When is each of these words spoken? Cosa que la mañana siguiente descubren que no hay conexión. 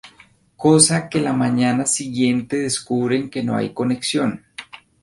Cosa 0.57 1.09
que 1.09 1.21
la 1.21 1.31
mañana 1.31 1.85
siguiente 1.85 2.57
descubren 2.57 3.29
que 3.29 3.43
no 3.43 3.55
hay 3.55 3.71
conexión. 3.71 4.43